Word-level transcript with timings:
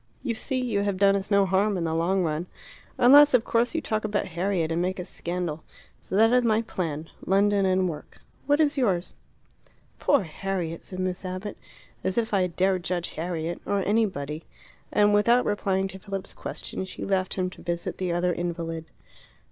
You 0.23 0.33
see, 0.33 0.59
you 0.59 0.79
have 0.81 0.97
done 0.97 1.15
us 1.15 1.29
no 1.29 1.45
harm 1.45 1.77
in 1.77 1.83
the 1.83 1.93
long 1.93 2.23
run. 2.23 2.47
Unless, 2.97 3.35
of 3.35 3.43
course, 3.45 3.75
you 3.75 3.81
talk 3.81 4.03
about 4.03 4.29
Harriet 4.29 4.71
and 4.71 4.81
make 4.81 4.97
a 4.97 5.05
scandal. 5.05 5.63
So 5.99 6.15
that 6.15 6.33
is 6.33 6.43
my 6.43 6.63
plan 6.63 7.11
London 7.23 7.67
and 7.67 7.87
work. 7.87 8.17
What 8.47 8.59
is 8.59 8.77
yours?" 8.79 9.13
"Poor 9.99 10.23
Harriet!" 10.23 10.83
said 10.83 10.97
Miss 10.99 11.23
Abbott. 11.23 11.55
"As 12.03 12.17
if 12.17 12.33
I 12.33 12.47
dare 12.47 12.79
judge 12.79 13.09
Harriet! 13.11 13.61
Or 13.67 13.81
anybody." 13.85 14.43
And 14.91 15.13
without 15.13 15.45
replying 15.45 15.87
to 15.89 15.99
Philip's 15.99 16.33
question 16.33 16.83
she 16.85 17.05
left 17.05 17.35
him 17.35 17.51
to 17.51 17.61
visit 17.61 17.99
the 17.99 18.11
other 18.11 18.33
invalid. 18.33 18.85